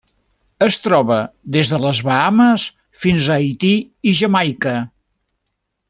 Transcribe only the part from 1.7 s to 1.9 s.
de